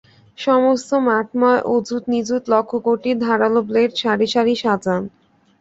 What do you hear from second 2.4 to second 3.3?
lakh crore